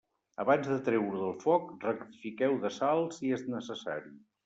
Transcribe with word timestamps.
Abans 0.43 0.69
de 0.71 0.77
treure-ho 0.87 1.19
del 1.25 1.35
foc, 1.45 1.69
rectifiqueu 1.85 2.59
de 2.67 2.75
sal 2.81 3.09
si 3.19 3.35
és 3.41 3.49
necessari. 3.61 4.15